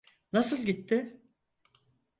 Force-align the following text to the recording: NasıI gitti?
NasıI 0.33 0.65
gitti? 0.65 1.21